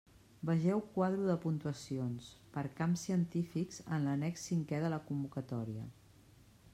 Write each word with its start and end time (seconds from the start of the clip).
Vegeu 0.49 0.79
quadro 0.95 1.23
de 1.31 1.35
puntuacions, 1.43 2.31
per 2.57 2.63
camps 2.81 3.03
científics 3.09 3.79
en 3.99 4.07
l'annex 4.07 4.49
cinqué 4.53 4.83
de 4.85 4.91
la 4.95 5.03
convocatòria. 5.11 5.89